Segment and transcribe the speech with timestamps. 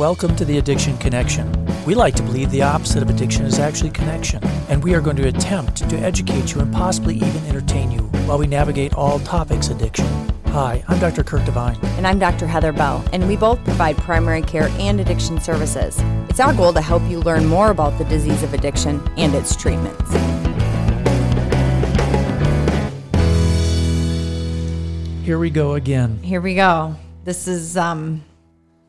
[0.00, 1.46] Welcome to the Addiction Connection.
[1.84, 5.16] We like to believe the opposite of addiction is actually connection, and we are going
[5.16, 9.68] to attempt to educate you and possibly even entertain you while we navigate all topics
[9.68, 10.06] addiction.
[10.46, 11.22] Hi, I'm Dr.
[11.22, 11.76] Kirk Devine.
[11.98, 12.46] And I'm Dr.
[12.46, 15.98] Heather Bell, and we both provide primary care and addiction services.
[16.30, 19.54] It's our goal to help you learn more about the disease of addiction and its
[19.54, 20.10] treatments.
[25.22, 26.22] Here we go again.
[26.22, 26.96] Here we go.
[27.24, 28.24] This is um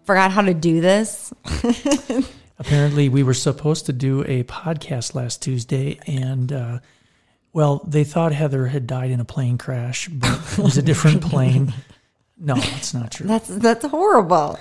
[0.06, 1.34] forgot how to do this.
[2.60, 6.80] Apparently, we were supposed to do a podcast last Tuesday, and uh,
[7.54, 11.22] well, they thought Heather had died in a plane crash, but it was a different
[11.30, 11.74] plane.
[12.38, 13.28] No, that's not true.
[13.28, 14.60] That's that's horrible.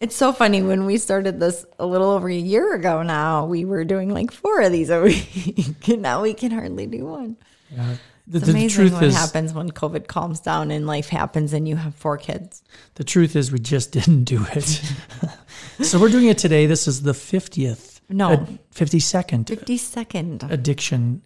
[0.00, 3.64] It's so funny when we started this a little over a year ago now, we
[3.64, 5.88] were doing like four of these a week.
[5.88, 7.36] and now we can hardly do one.
[7.70, 7.96] Yeah.
[8.26, 11.52] The, It's the amazing truth what is, happens when COVID calms down and life happens
[11.52, 12.62] and you have four kids.
[12.94, 14.80] the truth is, we just didn't do it.
[15.84, 16.66] so we're doing it today.
[16.66, 18.46] This is the fiftieth, No.
[18.70, 20.44] fifty second 50 second.
[20.48, 21.22] addiction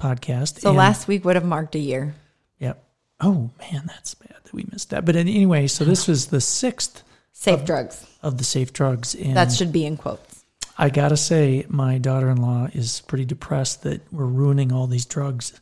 [0.00, 0.60] podcast.
[0.60, 2.14] So And- last week would have marked a year.
[2.60, 2.82] Yep.
[3.20, 5.04] Oh man, that's bad that we missed that.
[5.04, 8.06] But anyway, so this was the sixth Safe drugs.
[8.22, 10.44] of the safe drugs, and That should be in quotes.
[10.78, 15.52] I gotta say, my daughter-in-law is pretty depressed that we're ruining all these drugs.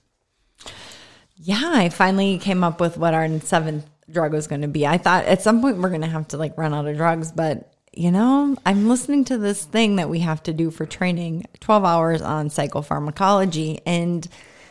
[1.36, 4.86] Yeah, I finally came up with what our seventh drug was going to be.
[4.86, 7.32] I thought at some point we're going to have to like run out of drugs,
[7.32, 11.46] but you know, I'm listening to this thing that we have to do for training
[11.60, 13.80] 12 hours on psychopharmacology.
[13.86, 14.26] And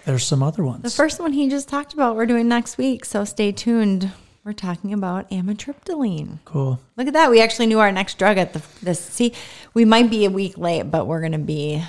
[0.05, 0.83] There's some other ones.
[0.83, 3.05] the first one he just talked about, we're doing next week.
[3.05, 4.11] So stay tuned.
[4.44, 6.39] We're talking about amitriptyline.
[6.44, 6.81] cool.
[6.97, 7.31] Look at that.
[7.31, 8.99] We actually knew our next drug at the this.
[8.99, 9.33] See,
[9.73, 11.81] we might be a week late, but we're going to be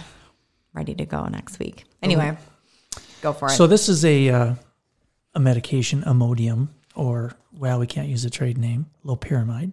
[0.72, 1.82] ready to go next week.
[2.00, 2.36] Anyway,
[3.24, 3.52] go for it.
[3.52, 4.54] So this is a uh,
[5.34, 9.72] a medication, Imodium, or well, we can't use a trade name, loperamide.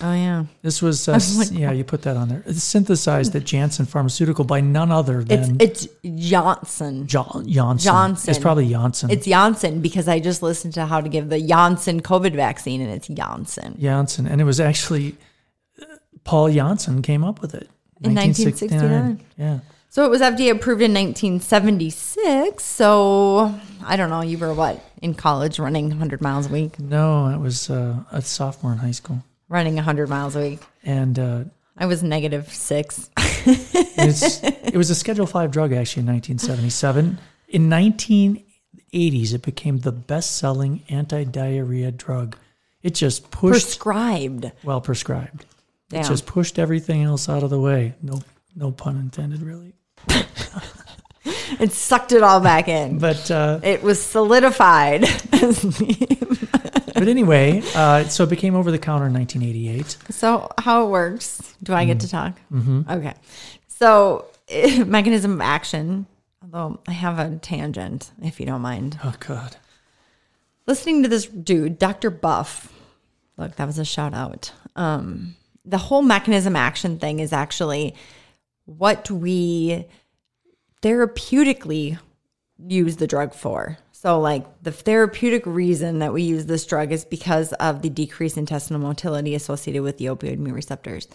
[0.00, 0.44] oh yeah.
[0.62, 2.42] This was, uh, like, yeah, you put that on there.
[2.46, 7.06] It's synthesized at Janssen Pharmaceutical by none other than it's Johnson.
[7.06, 7.84] Jo- Janssen.
[7.84, 8.30] Johnson.
[8.30, 9.10] It's probably Janssen.
[9.10, 12.90] It's Janssen because I just listened to how to give the Janssen COVID vaccine, and
[12.90, 13.76] it's Janssen.
[13.80, 15.16] Janssen, and it was actually
[15.80, 15.84] uh,
[16.24, 17.68] Paul Janssen came up with it
[18.02, 19.20] In 1969.
[19.36, 19.58] Yeah,
[19.90, 22.62] So it was FDA approved in 1976.
[22.64, 23.54] So
[23.84, 24.20] I don't know.
[24.22, 28.20] You were what in college, running 100 miles a week, no, I was uh, a
[28.20, 30.60] sophomore in high school, running 100 miles a week.
[30.82, 31.44] and uh,
[31.76, 33.08] I was negative six.
[33.16, 37.18] it was a Schedule Five drug actually in 1977.
[37.50, 42.36] In 1980s, it became the best-selling anti-diarrhea drug.
[42.82, 44.50] It just pushed Prescribed.
[44.64, 45.46] well prescribed.
[45.92, 47.94] It just pushed everything else out of the way.
[48.02, 48.20] No,
[48.58, 49.74] no pun intended, really.
[51.60, 52.98] It sucked it all back in.
[52.98, 55.00] But uh, It was solidified.
[55.30, 59.96] but anyway, uh, so it became over the counter in 1988.
[60.10, 61.54] So how it works?
[61.62, 62.38] Do I get to talk?
[62.52, 62.82] Mm-hmm.
[62.90, 63.14] Okay.
[63.66, 64.26] So
[64.86, 66.06] mechanism of action.
[66.42, 68.98] Although I have a tangent, if you don't mind.
[69.02, 69.56] Oh God.
[70.66, 72.10] Listening to this dude, Dr.
[72.10, 72.72] Buff.
[73.36, 74.52] Look, that was a shout out.
[74.76, 77.94] Um, the whole mechanism action thing is actually
[78.68, 79.86] what we
[80.82, 81.98] therapeutically
[82.58, 83.78] use the drug for.
[83.92, 88.36] So, like the therapeutic reason that we use this drug is because of the decreased
[88.36, 91.08] intestinal motility associated with the opioid mu receptors.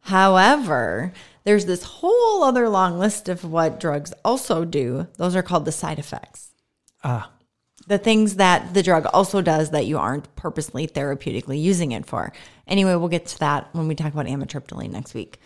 [0.00, 1.12] However,
[1.44, 5.06] there's this whole other long list of what drugs also do.
[5.16, 6.50] Those are called the side effects.
[7.02, 7.30] Ah,
[7.86, 12.32] The things that the drug also does that you aren't purposely therapeutically using it for.
[12.66, 15.40] Anyway, we'll get to that when we talk about amitriptyline next week.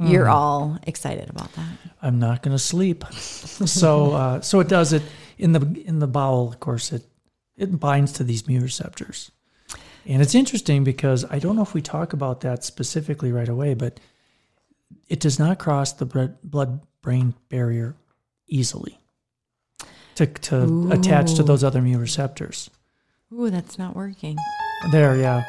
[0.00, 1.66] You're all excited about that.
[2.00, 3.04] I'm not going to sleep.
[3.12, 5.02] so, uh, so it does it
[5.38, 6.48] in the in the bowel.
[6.48, 7.04] Of course, it
[7.56, 9.32] it binds to these mu receptors,
[10.06, 13.74] and it's interesting because I don't know if we talk about that specifically right away,
[13.74, 13.98] but
[15.08, 17.96] it does not cross the blood brain barrier
[18.46, 18.98] easily
[20.14, 22.70] to to attach to those other mu receptors.
[23.32, 24.36] Ooh, that's not working.
[24.92, 25.44] There, yeah.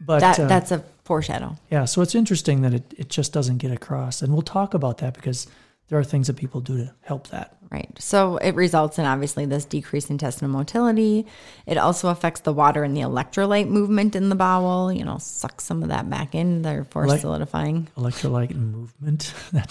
[0.00, 1.56] But That uh, that's a foreshadow.
[1.72, 4.22] Yeah, so it's interesting that it, it just doesn't get across.
[4.22, 5.48] And we'll talk about that because
[5.88, 7.56] there are things that people do to help that.
[7.68, 7.90] Right.
[7.98, 11.26] So it results in obviously this decreased intestinal motility.
[11.66, 15.64] It also affects the water and the electrolyte movement in the bowel, you know, sucks
[15.64, 17.88] some of that back in, therefore Elec- solidifying.
[17.96, 19.34] Electrolyte movement.
[19.52, 19.68] that,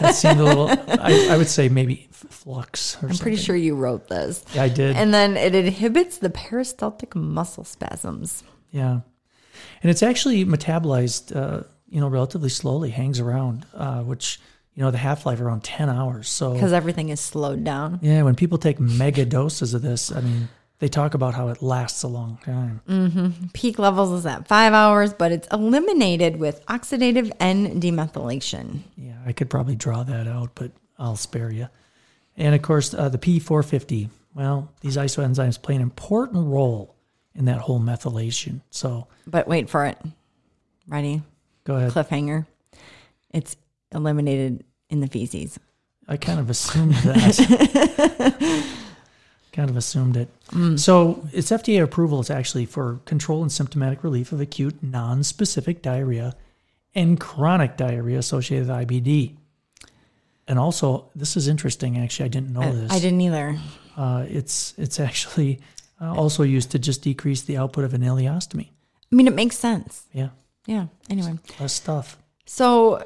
[0.00, 3.76] that seemed a little, I, I would say maybe flux or I'm pretty sure you
[3.76, 4.42] wrote this.
[4.54, 4.96] Yeah, I did.
[4.96, 8.42] And then it inhibits the peristaltic muscle spasms.
[8.70, 9.00] yeah.
[9.82, 14.40] And it's actually metabolized, uh, you know, relatively slowly, hangs around, uh, which,
[14.74, 16.28] you know, the half life around 10 hours.
[16.28, 17.98] So, because everything is slowed down.
[18.02, 20.48] yeah, when people take mega doses of this, I mean,
[20.78, 23.50] they talk about how it lasts a long time.
[23.54, 28.80] Peak levels is at five hours, but it's eliminated with oxidative N demethylation.
[28.96, 31.68] Yeah, I could probably draw that out, but I'll spare you.
[32.36, 34.10] And of course, uh, the P450.
[34.34, 36.95] Well, these isoenzymes play an important role
[37.36, 38.60] in that whole methylation.
[38.70, 39.98] So But wait for it.
[40.88, 41.22] Ready?
[41.64, 41.92] go ahead.
[41.92, 42.46] Cliffhanger.
[43.30, 43.56] It's
[43.92, 45.58] eliminated in the feces.
[46.08, 48.66] I kind of assumed that.
[49.52, 50.28] kind of assumed it.
[50.78, 56.36] So its FDA approval is actually for control and symptomatic relief of acute non-specific diarrhea
[56.94, 59.34] and chronic diarrhea associated with IBD.
[60.48, 61.98] And also, this is interesting.
[61.98, 62.92] Actually, I didn't know this.
[62.92, 63.58] I didn't either.
[63.96, 65.58] Uh, it's it's actually
[66.00, 68.68] uh, also used to just decrease the output of an ileostomy.
[69.10, 70.06] I mean, it makes sense.
[70.12, 70.30] Yeah,
[70.66, 70.86] Yeah.
[71.08, 71.38] Anyway.
[71.60, 72.18] less stuff.
[72.44, 73.02] So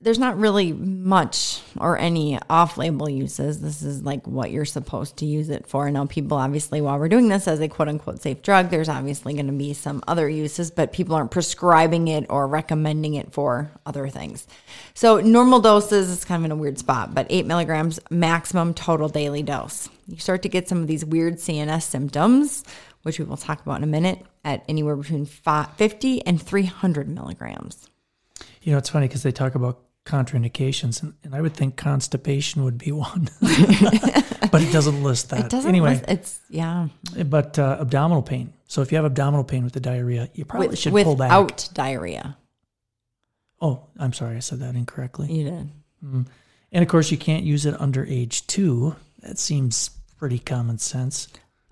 [0.00, 3.60] there's not really much or any off label uses.
[3.60, 5.90] This is like what you're supposed to use it for.
[5.90, 9.32] Now, people obviously, while we're doing this as a quote unquote safe drug, there's obviously
[9.32, 13.70] going to be some other uses, but people aren't prescribing it or recommending it for
[13.86, 14.46] other things.
[14.92, 19.08] So, normal doses is kind of in a weird spot, but eight milligrams maximum total
[19.08, 19.88] daily dose.
[20.06, 22.64] You start to get some of these weird CNS symptoms,
[23.02, 27.88] which we will talk about in a minute, at anywhere between 50 and 300 milligrams.
[28.62, 32.64] You know, it's funny because they talk about contraindications, and, and I would think constipation
[32.64, 35.46] would be one, but it doesn't list that.
[35.46, 35.68] It doesn't.
[35.68, 36.88] anyway, list- it's yeah.
[37.26, 38.52] but uh, abdominal pain.
[38.66, 41.30] So if you have abdominal pain with the diarrhea, you probably With, should pull back.
[41.30, 42.36] without diarrhea,
[43.60, 45.32] Oh, I'm sorry, I said that incorrectly.
[45.32, 45.70] you did.
[46.72, 48.96] And of course, you can't use it under age two.
[49.24, 51.28] That seems pretty common sense.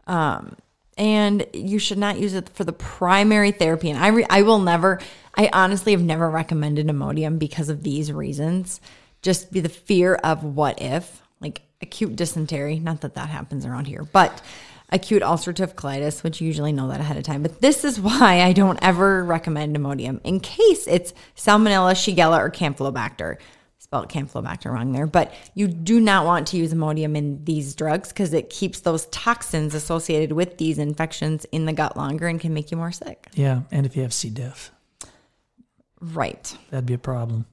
[0.06, 0.56] Um,
[0.96, 3.90] and you should not use it for the primary therapy.
[3.90, 5.00] And I, re- I will never,
[5.34, 8.80] I honestly have never recommended Imodium because of these reasons.
[9.22, 12.78] Just be the fear of what if, like acute dysentery.
[12.78, 14.42] Not that that happens around here, but
[14.90, 17.42] acute ulcerative colitis, which you usually know that ahead of time.
[17.42, 22.50] But this is why I don't ever recommend Imodium in case it's Salmonella, Shigella, or
[22.50, 23.36] Campylobacter
[23.92, 28.08] spelled Campylobacter wrong there, but you do not want to use Imodium in these drugs
[28.08, 32.54] because it keeps those toxins associated with these infections in the gut longer and can
[32.54, 33.26] make you more sick.
[33.34, 34.30] Yeah, and if you have C.
[34.30, 34.70] diff,
[36.00, 36.56] Right.
[36.70, 37.44] that'd be a problem.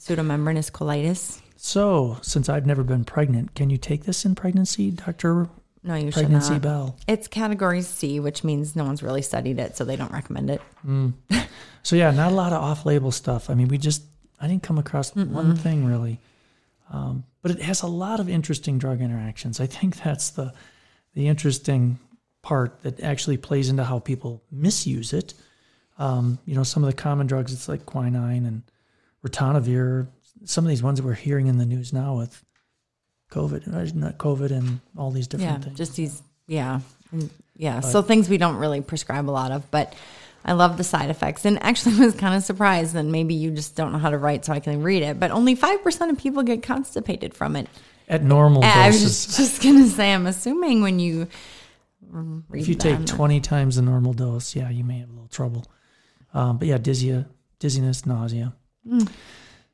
[0.00, 1.42] Pseudomembranous colitis.
[1.56, 5.46] So, since I've never been pregnant, can you take this in pregnancy, Doctor
[5.84, 6.62] No, you Pregnancy should not.
[6.62, 6.96] Bell?
[7.06, 10.62] It's category C, which means no one's really studied it, so they don't recommend it.
[10.80, 11.10] Hmm.
[11.84, 13.50] So yeah, not a lot of off-label stuff.
[13.50, 14.04] I mean, we just
[14.42, 16.18] I didn't come across one thing really,
[16.90, 19.60] um, but it has a lot of interesting drug interactions.
[19.60, 20.52] I think that's the
[21.14, 21.98] the interesting
[22.42, 25.34] part that actually plays into how people misuse it.
[25.98, 28.62] Um, you know, some of the common drugs, it's like quinine and
[29.24, 30.08] ritonavir.
[30.44, 32.42] Some of these ones that we're hearing in the news now with
[33.30, 35.78] COVID, uh, not COVID, and all these different Yeah, things.
[35.78, 36.80] just these, yeah.
[37.12, 39.94] And, yeah, so things we don't really prescribe a lot of, but
[40.44, 43.76] I love the side effects and actually was kind of surprised and maybe you just
[43.76, 46.42] don't know how to write so I can read it, but only 5% of people
[46.42, 47.68] get constipated from it.
[48.08, 51.28] At normal I was doses, just, just going to say, I'm assuming when you
[52.10, 55.28] read if you take 20 times the normal dose, yeah, you may have a little
[55.28, 55.64] trouble.
[56.34, 57.24] Um, but yeah, dizzy,
[57.58, 58.54] dizziness, nausea.
[58.88, 59.04] Hmm.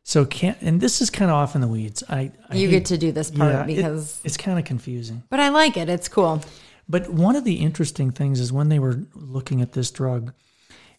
[0.02, 2.02] So can't, and this is kind of off in the weeds.
[2.08, 4.64] I, I you hate- get to do this part yeah, it- because, it's kind of
[4.64, 5.22] confusing.
[5.30, 5.88] but I like it.
[5.88, 6.42] It's cool.
[6.88, 10.32] But one of the interesting things is when they were looking at this drug,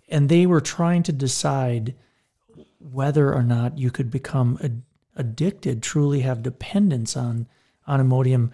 [0.10, 1.96] and they were trying to decide
[2.80, 4.82] whether or not you could become ad-
[5.16, 7.48] addicted, truly have dependence on
[7.88, 8.52] on Imodium.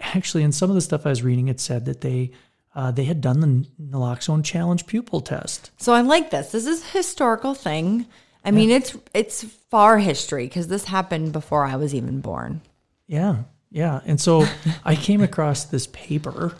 [0.00, 2.30] Actually, in some of the stuff I was reading, it said that they
[2.74, 5.70] uh, they had done the naloxone challenge pupil test.
[5.78, 6.52] So I like this.
[6.52, 8.06] This is a historical thing.
[8.44, 12.62] I mean, it's it's far history because this happened before I was even born.
[13.06, 14.00] Yeah, yeah.
[14.06, 14.46] And so
[14.84, 16.54] I came across this paper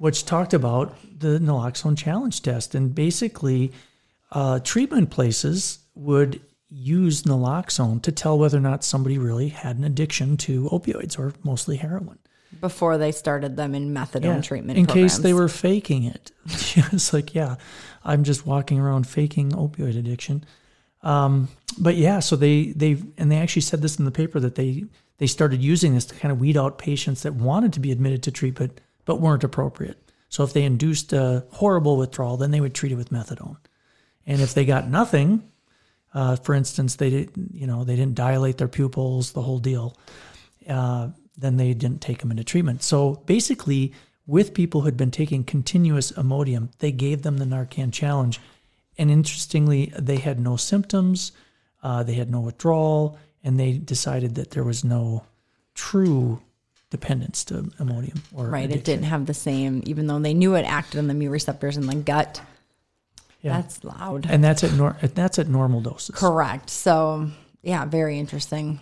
[0.00, 2.74] which talked about the naloxone challenge test.
[2.74, 3.70] And basically,
[4.32, 9.84] uh, treatment places would use naloxone to tell whether or not somebody really had an
[9.84, 12.18] addiction to opioids or mostly heroin.
[12.60, 16.32] Before they started them in methadone treatment, in case they were faking it.
[16.46, 17.56] it's like, yeah,
[18.04, 20.44] I'm just walking around faking opioid addiction.
[21.02, 24.56] Um, but yeah, so they they and they actually said this in the paper that
[24.56, 24.84] they
[25.18, 28.22] they started using this to kind of weed out patients that wanted to be admitted
[28.24, 30.10] to treatment but weren't appropriate.
[30.28, 33.56] So if they induced a horrible withdrawal, then they would treat it with methadone.
[34.30, 35.42] And if they got nothing,
[36.14, 39.96] uh, for instance, they didn't, you know, they didn't dilate their pupils, the whole deal.
[40.68, 42.84] Uh, then they didn't take them into treatment.
[42.84, 43.92] So basically,
[44.28, 48.40] with people who had been taking continuous Imodium, they gave them the Narcan challenge.
[48.96, 51.32] And interestingly, they had no symptoms,
[51.82, 55.24] uh, they had no withdrawal, and they decided that there was no
[55.74, 56.40] true
[56.90, 58.70] dependence to Imodium or Right.
[58.70, 61.76] It didn't have the same, even though they knew it acted on the mu receptors
[61.76, 62.40] in the gut.
[63.42, 63.56] Yeah.
[63.56, 64.26] That's loud.
[64.28, 66.14] and that's at nor- that's at normal doses.
[66.14, 66.68] Correct.
[66.68, 67.30] So,
[67.62, 68.80] yeah, very interesting.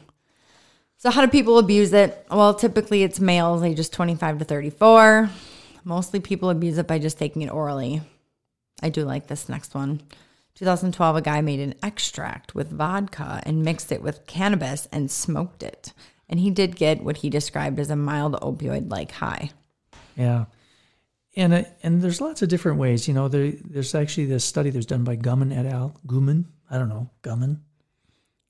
[0.96, 2.26] So, how do people abuse it?
[2.30, 5.30] Well, typically it's males ages 25 to 34.
[5.84, 8.02] Mostly people abuse it by just taking it orally.
[8.82, 10.00] I do like this next one.
[10.56, 15.62] 2012, a guy made an extract with vodka and mixed it with cannabis and smoked
[15.62, 15.92] it.
[16.28, 19.50] And he did get what he described as a mild opioid like high.
[20.16, 20.46] Yeah.
[21.38, 23.07] And uh, and there's lots of different ways.
[23.07, 25.95] You know, there, there's actually this study that was done by Gumman et al.
[26.07, 27.61] Gumman, I don't know, Gumman,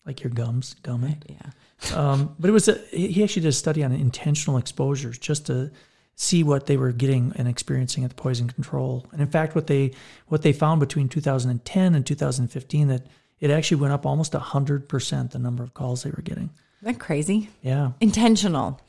[0.06, 1.18] like your gums, Gumman.
[1.28, 1.50] Yeah.
[1.94, 5.70] Um, but it was a, he actually did a study on intentional exposures just to
[6.16, 9.06] see what they were getting and experiencing at the poison control.
[9.12, 9.92] And in fact, what they
[10.28, 13.06] what they found between 2010 and 2015 that
[13.38, 16.50] it actually went up almost hundred percent the number of calls they were getting.
[16.80, 17.50] Isn't that crazy?
[17.60, 17.92] Yeah.
[18.00, 18.80] Intentional.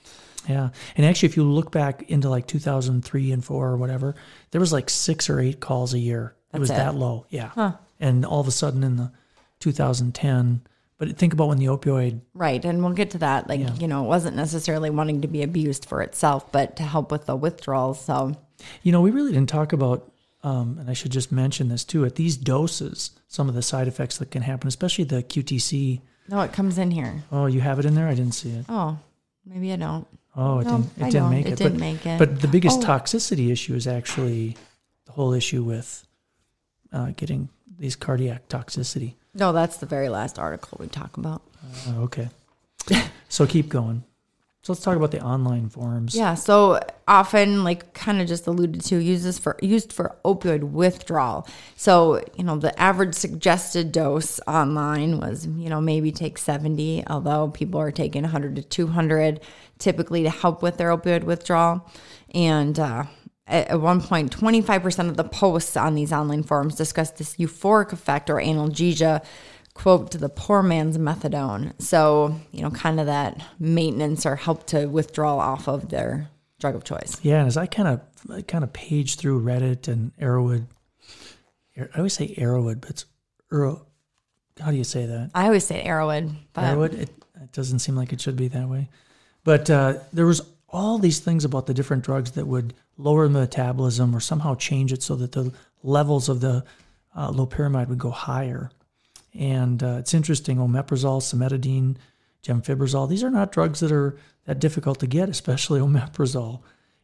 [0.47, 0.69] Yeah.
[0.95, 4.15] And actually, if you look back into like 2003 and four or whatever,
[4.51, 6.35] there was like six or eight calls a year.
[6.53, 6.73] it was it.
[6.75, 7.25] that low.
[7.29, 7.73] Yeah.
[7.99, 9.11] And all of a sudden in the
[9.59, 10.61] 2010,
[10.97, 12.63] but think about when the opioid, Right.
[12.63, 13.47] And we'll get to that.
[13.47, 13.73] Like, Yeah.
[13.75, 17.25] you know, it wasn't necessarily wanting to be abused for itself, but to help with
[17.25, 18.01] the withdrawals.
[18.01, 18.35] So,
[18.83, 20.11] you know, we really didn't talk about,
[20.43, 23.87] um, and I should just mention this too, at these doses, some of the side
[23.87, 26.01] effects that can happen, especially the QTC.
[26.27, 27.23] no, it comes in here.
[27.31, 28.07] Oh, you have it in there?
[28.07, 28.65] I didn't see it.
[28.69, 28.97] Oh,
[29.45, 30.07] maybe I don't.
[30.41, 31.31] Oh, it No, didn't, it I didn't don't.
[31.31, 31.55] make It it.
[31.57, 32.19] didn't but, make it.
[32.19, 32.85] But the biggest Oh.
[32.87, 34.55] toxicity issue is actually
[35.05, 36.05] the whole issue with
[36.93, 39.15] uh, getting these cardiac toxicity.
[39.33, 41.41] No, that's the very last article we talk about.
[41.87, 42.29] Oh, okay.
[43.29, 44.03] so keep going.
[44.69, 46.13] So let's talk about the online forums.
[46.13, 46.35] Yeah.
[46.35, 51.47] So often, like kind of just alluded to, uses for used for opioid withdrawal.
[51.75, 57.47] So you know, the average suggested dose online was you know maybe take seventy, although
[57.47, 59.39] people are taking hundred to two hundred
[59.79, 61.89] typically to help with their opioid withdrawal.
[62.35, 63.05] And uh,
[63.47, 67.37] at, one point, twenty five percent of the posts on these online forums discussed this
[67.37, 69.25] euphoric effect or analgesia
[69.79, 71.73] quote to the poor man's methadone.
[71.81, 76.75] So, you know, kind of that maintenance or help to withdraw off of their drug
[76.75, 77.17] of choice.
[77.23, 80.67] Yeah, and as I kind of I kind of page through Reddit and Arrowwood,
[81.77, 83.05] I always say Arrowwood, but it's
[83.53, 83.85] Arrow.
[84.59, 85.31] How do you say that?
[85.33, 86.93] I always say Arrowwood, but Arrowwood.
[86.93, 87.09] It,
[87.41, 88.89] it doesn't seem like it should be that way.
[89.45, 93.39] But uh, there was all these things about the different drugs that would lower the
[93.39, 96.65] metabolism or somehow change it so that the levels of the
[97.15, 98.69] uh, loperamide would go higher.
[99.33, 101.97] And uh, it's interesting, omeprazole, cimetidine,
[102.43, 106.61] gemfibrozole, these are not drugs that are that difficult to get, especially omeprazole.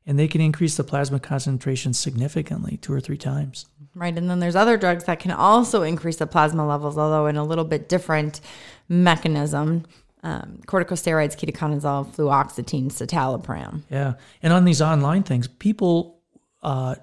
[0.07, 3.65] And they can increase the plasma concentration significantly, two or three times.
[3.95, 4.15] right.
[4.15, 7.43] And then there's other drugs that can also increase the plasma levels, although in a
[7.43, 8.39] little bit different
[8.87, 9.85] mechanism.
[10.21, 13.83] Um, corticosteroids, ketoconazole, fluoxetine, citalopram.
[13.91, 14.15] Yeah.
[14.41, 16.19] And on these online things, people
[16.63, 16.95] uh,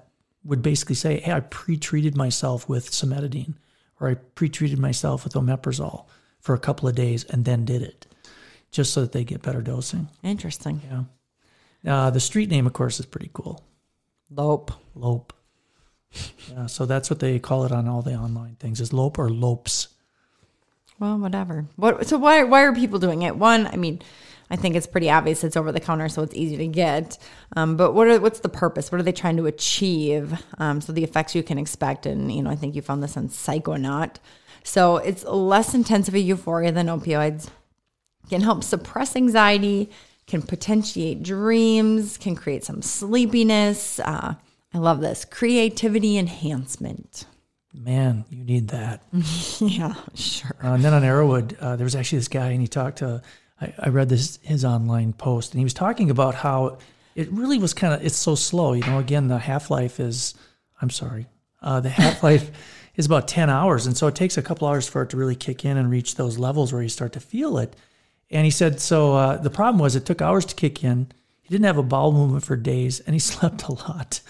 [0.43, 3.55] would basically say, hey, I pre treated myself with cimetidine
[3.99, 6.05] or I pre treated myself with omeprazole
[6.39, 8.07] for a couple of days and then did it
[8.71, 10.09] just so that they get better dosing.
[10.23, 10.81] Interesting.
[10.89, 11.03] Yeah.
[11.85, 13.63] Uh, the street name, of course, is pretty cool.
[14.29, 14.71] Lope.
[14.95, 15.33] Lope.
[16.51, 19.29] Yeah, so that's what they call it on all the online things is lope or
[19.29, 19.87] lopes.
[20.99, 21.65] Well, whatever.
[21.75, 22.07] What?
[22.07, 23.35] So why why are people doing it?
[23.35, 24.01] One, I mean,
[24.53, 25.43] I think it's pretty obvious.
[25.43, 27.17] It's over the counter, so it's easy to get.
[27.55, 28.91] Um, but what are what's the purpose?
[28.91, 30.39] What are they trying to achieve?
[30.59, 33.17] Um, so the effects you can expect, and you know, I think you found this
[33.17, 34.17] on Psychonaut.
[34.63, 37.49] So it's less intense of a euphoria than opioids.
[38.29, 39.89] Can help suppress anxiety.
[40.27, 42.19] Can potentiate dreams.
[42.19, 43.99] Can create some sleepiness.
[43.99, 44.35] Uh,
[44.71, 47.25] I love this creativity enhancement.
[47.73, 49.01] Man, you need that.
[49.59, 50.55] yeah, sure.
[50.63, 53.23] Uh, and then on Arrowwood, uh, there was actually this guy, and he talked to.
[53.61, 56.77] I, I read this his online post, and he was talking about how
[57.15, 58.73] it really was kind of it's so slow.
[58.73, 60.35] You know, again, the half life is.
[60.81, 61.27] I'm sorry,
[61.61, 62.51] uh, the half life
[62.95, 65.35] is about ten hours, and so it takes a couple hours for it to really
[65.35, 67.75] kick in and reach those levels where you start to feel it.
[68.29, 71.11] And he said, so uh, the problem was it took hours to kick in.
[71.43, 74.21] He didn't have a bowel movement for days, and he slept a lot.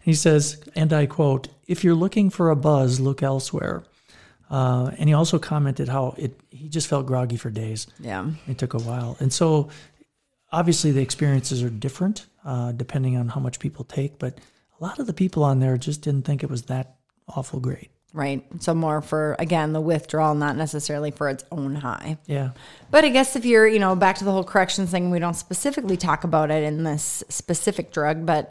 [0.00, 3.84] He says, and I quote, "If you're looking for a buzz, look elsewhere."
[4.50, 7.86] Uh, and he also commented how it he just felt groggy for days.
[8.00, 8.28] Yeah.
[8.48, 9.68] It took a while, and so
[10.52, 14.18] obviously the experiences are different uh, depending on how much people take.
[14.18, 14.38] But
[14.80, 16.96] a lot of the people on there just didn't think it was that
[17.28, 17.90] awful great.
[18.12, 18.44] Right.
[18.58, 22.18] So more for again the withdrawal, not necessarily for its own high.
[22.26, 22.50] Yeah,
[22.90, 25.34] But I guess if you're, you know, back to the whole corrections thing, we don't
[25.34, 28.50] specifically talk about it in this specific drug, but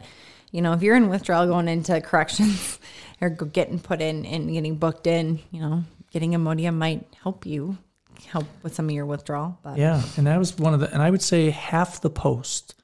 [0.50, 2.78] you know, if you're in withdrawal going into corrections
[3.20, 7.78] or getting put in and getting booked in, you know, getting Imodium might help you
[8.26, 9.58] help with some of your withdrawal.
[9.62, 10.92] But yeah, and that was one of the.
[10.92, 12.74] And I would say half the post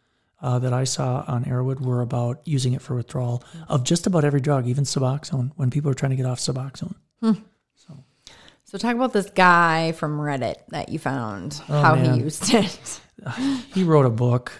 [0.40, 4.24] uh, that I saw on Arrowwood were about using it for withdrawal of just about
[4.24, 6.94] every drug, even Suboxone, when people are trying to get off Suboxone.
[8.68, 12.14] So talk about this guy from Reddit that you found, Oh, how man.
[12.14, 13.00] he used it.
[13.74, 14.52] He wrote a book.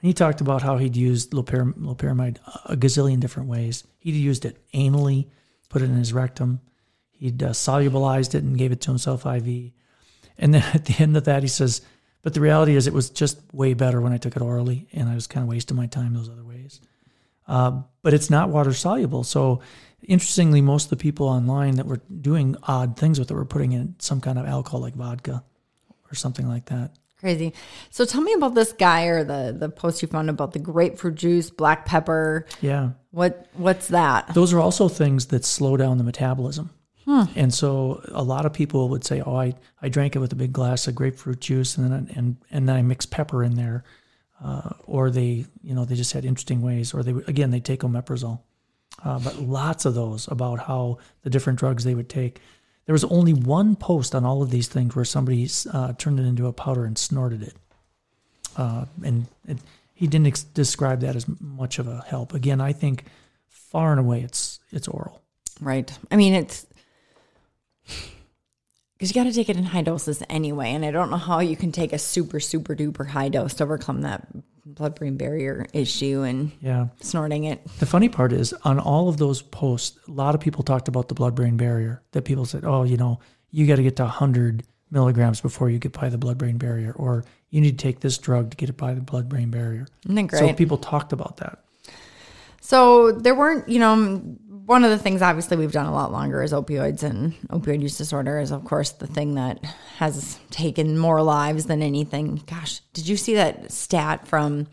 [0.00, 3.84] And he talked about how he'd used loper- loperamide a gazillion different ways.
[3.98, 5.26] He'd used it anally,
[5.68, 6.60] put it in his rectum.
[7.10, 9.72] He'd uh, solubilized it and gave it to himself IV.
[10.38, 11.82] And then at the end of that, he says,
[12.22, 15.08] "But the reality is, it was just way better when I took it orally, and
[15.08, 16.80] I was kind of wasting my time those other ways."
[17.46, 19.24] Uh, but it's not water soluble.
[19.24, 19.60] So,
[20.02, 23.72] interestingly, most of the people online that were doing odd things with it were putting
[23.72, 25.44] in some kind of alcohol, like vodka
[26.10, 26.92] or something like that.
[27.20, 27.52] Crazy.
[27.90, 31.16] So tell me about this guy or the the post you found about the grapefruit
[31.16, 32.46] juice, black pepper.
[32.62, 32.90] Yeah.
[33.10, 34.32] What what's that?
[34.34, 36.70] those are also things that slow down the metabolism.
[37.34, 40.36] And so a lot of people would say, "Oh, I, I drank it with a
[40.36, 43.56] big glass of grapefruit juice, and then I, and and then I mixed pepper in
[43.56, 43.82] there,"
[44.44, 47.58] uh, or they you know they just had interesting ways, or they would- again they
[47.58, 48.38] take omeprazole,
[49.04, 52.38] uh, but lots of those about how the different drugs they would take.
[52.86, 56.24] There was only one post on all of these things where somebody uh, turned it
[56.24, 57.54] into a powder and snorted it,
[58.56, 59.58] uh, and it,
[59.94, 62.34] he didn't ex- describe that as much of a help.
[62.34, 63.04] Again, I think
[63.46, 65.20] far and away it's it's oral.
[65.60, 65.96] Right.
[66.10, 66.66] I mean, it's
[69.00, 70.72] because you got to take it in high doses anyway.
[70.72, 73.64] And I don't know how you can take a super, super duper high dose to
[73.64, 74.28] overcome that
[74.64, 76.88] blood brain barrier issue and Yeah.
[77.00, 77.60] snorting it.
[77.78, 81.08] The funny part is on all of those posts, a lot of people talked about
[81.08, 82.02] the blood brain barrier.
[82.12, 83.18] That people said, "Oh, you know,
[83.50, 86.92] you got to get to 100 milligrams before you get by the blood brain barrier,
[86.92, 89.86] or you need to take this drug to get it by the blood brain barrier."
[90.04, 91.64] Isn't that So people talked about that.
[92.60, 94.22] So there weren't, you know,
[94.70, 97.98] one of the things obviously we've done a lot longer is opioids and opioid use
[97.98, 99.64] disorder is of course the thing that
[99.96, 102.40] has taken more lives than anything.
[102.46, 104.68] Gosh, did you see that stat from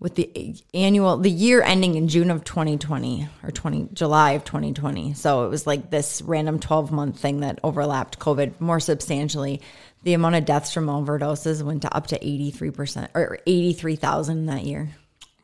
[0.00, 5.14] with the annual the year ending in June of 2020 or 20 July of 2020.
[5.14, 9.60] So it was like this random 12 month thing that overlapped COVID more substantially.
[10.02, 14.90] The amount of deaths from overdoses went to up to 83% or 83,000 that year.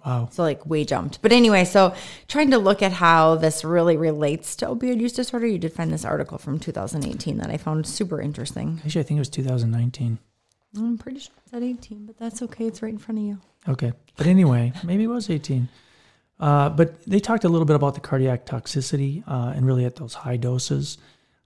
[0.05, 0.29] Wow.
[0.31, 1.23] So like way jumped.
[1.23, 1.95] But anyway, so
[2.29, 5.91] trying to look at how this really relates to opioid use disorder, you did find
[5.91, 8.83] this article from 2018 that I found super interesting.
[8.85, 10.19] Actually, I think it was 2019.
[10.77, 12.67] I'm pretty sure it's at 18, but that's okay.
[12.67, 13.41] It's right in front of you.
[13.69, 13.93] Okay.
[14.17, 15.69] But anyway, maybe it was 18.
[16.39, 19.97] Uh, but they talked a little bit about the cardiac toxicity uh, and really at
[19.97, 20.99] those high doses.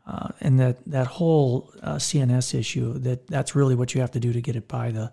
[0.06, 4.20] Uh, and that, that whole uh, CNS issue, that that's really what you have to
[4.20, 5.12] do to get it by the,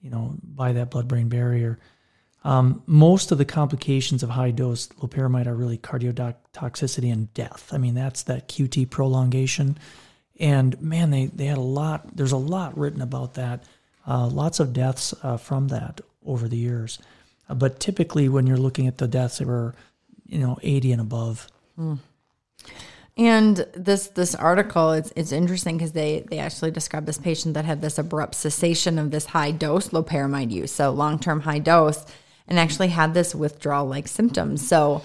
[0.00, 1.80] you know, by that blood-brain barrier.
[2.46, 7.70] Um, most of the complications of high dose loperamide are really cardiotoxicity and death.
[7.72, 9.76] I mean, that's that QT prolongation.
[10.38, 13.64] And man, they, they had a lot, there's a lot written about that.
[14.06, 17.00] Uh, lots of deaths uh, from that over the years.
[17.48, 19.74] Uh, but typically, when you're looking at the deaths, they were,
[20.24, 21.48] you know, 80 and above.
[23.16, 27.64] And this this article it's it's interesting because they they actually describe this patient that
[27.64, 32.04] had this abrupt cessation of this high dose loperamide use, so long term high dose,
[32.48, 34.66] and actually had this withdrawal like symptoms.
[34.66, 35.02] So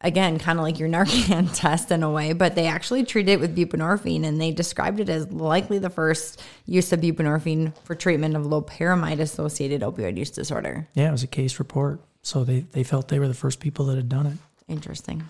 [0.00, 3.40] again, kind of like your Narcan test in a way, but they actually treated it
[3.40, 8.36] with buprenorphine, and they described it as likely the first use of buprenorphine for treatment
[8.36, 10.88] of loperamide associated opioid use disorder.
[10.94, 12.00] Yeah, it was a case report.
[12.22, 14.38] So they, they felt they were the first people that had done it.
[14.68, 15.24] Interesting.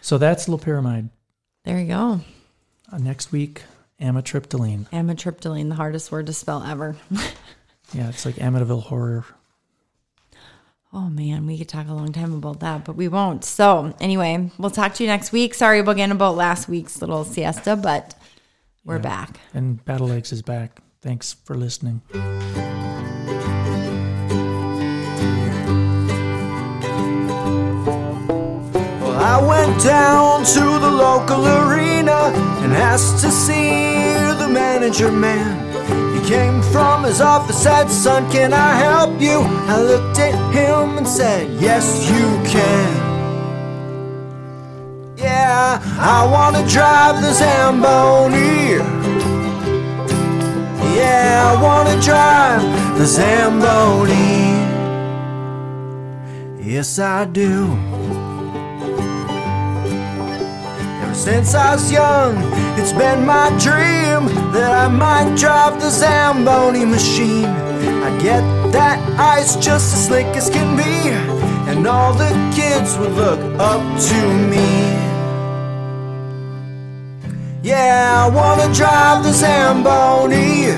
[0.00, 1.10] So that's loperamide.
[1.64, 2.20] There you go.
[2.90, 3.62] Uh, next week,
[4.00, 4.88] amitriptyline.
[4.90, 6.96] Amitriptyline, the hardest word to spell ever.
[7.94, 9.24] Yeah, it's like Amityville horror.
[10.94, 13.46] Oh man, we could talk a long time about that, but we won't.
[13.46, 15.54] So anyway, we'll talk to you next week.
[15.54, 18.14] Sorry again about last week's little siesta, but
[18.84, 19.40] we're back.
[19.54, 20.82] And Battle Legs is back.
[21.00, 22.02] Thanks for listening.
[22.12, 22.22] Well,
[29.18, 35.61] I went down to the local arena and asked to see the manager man.
[36.32, 39.40] Came from his office, said, Son, can I help you?
[39.68, 42.90] I looked at him and said, Yes, you can.
[45.18, 48.80] Yeah, I wanna drive the Zamboni.
[50.96, 52.62] Yeah, I wanna drive
[52.96, 54.32] the Zamboni.
[56.66, 57.76] Yes, I do.
[61.22, 62.34] Since I was young,
[62.76, 67.46] it's been my dream that I might drive the Zamboni machine.
[67.46, 71.10] I get that ice just as slick as can be,
[71.70, 74.70] and all the kids would look up to me.
[77.62, 80.74] Yeah, I wanna drive the Zamboni.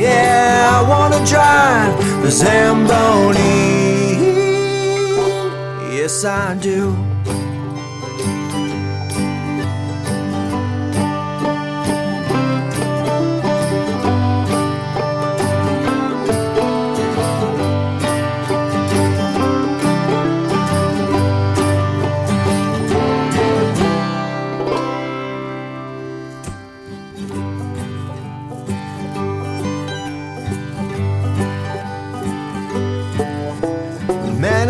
[0.00, 3.58] Yeah, I wanna drive the Zamboni.
[5.94, 7.07] Yes, I do.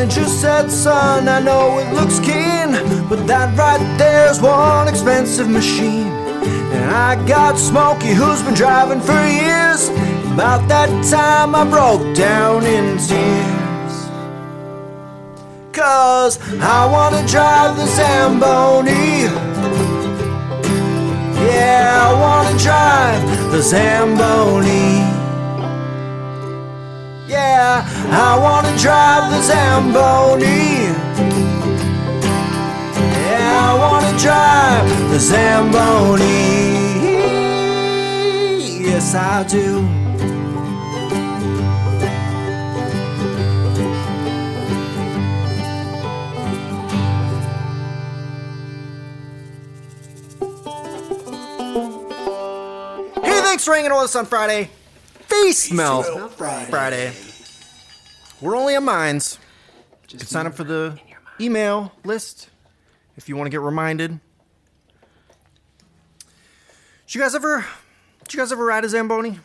[0.08, 2.72] Manager said, son, I know it looks keen,
[3.10, 6.08] but that right there's one expensive machine.
[6.72, 9.90] And I got Smokey, who's been driving for years.
[10.32, 13.94] About that time I broke down in tears.
[15.72, 19.28] Cause I wanna drive the Zamboni.
[21.52, 25.17] Yeah, I wanna drive the Zamboni.
[27.28, 30.88] Yeah, I wanna drive the Zamboni.
[33.12, 36.38] Yeah, I wanna drive the Zamboni.
[38.82, 39.82] Yes, I do.
[53.22, 54.70] Hey, thanks for hanging with us on Friday.
[55.42, 57.12] Face Melt Friday.
[58.40, 59.38] We're only on Minds.
[60.10, 60.98] You can sign up for the
[61.40, 62.50] email list
[63.16, 64.18] if you want to get reminded.
[67.06, 67.64] Did you guys ever?
[68.24, 69.38] Did you guys ever ride a Zamboni?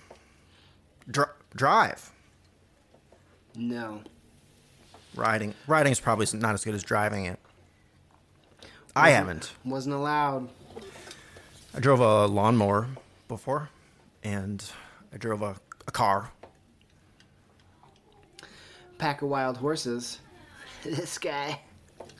[1.09, 1.25] Dri-
[1.55, 2.11] drive.
[3.55, 4.01] No.
[5.15, 5.53] Riding.
[5.67, 7.39] Riding is probably not as good as driving it.
[8.95, 9.53] I haven't.
[9.63, 10.49] Wasn't allowed.
[11.75, 12.87] I drove a lawnmower
[13.27, 13.69] before,
[14.23, 14.63] and
[15.13, 15.55] I drove a,
[15.87, 16.31] a car.
[18.97, 20.19] Pack of wild horses.
[20.83, 21.61] this guy.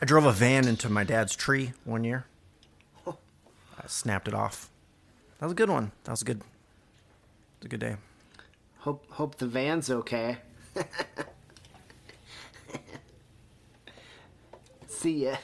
[0.00, 2.26] I drove a van into my dad's tree one year.
[3.06, 4.70] I snapped it off.
[5.38, 5.92] That was a good one.
[6.04, 6.38] That was a good.
[6.38, 6.44] It
[7.60, 7.96] was a good day.
[8.78, 10.38] Hope hope the van's okay.
[14.86, 15.36] See ya.